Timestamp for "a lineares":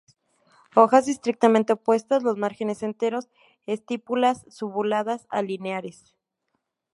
5.29-6.15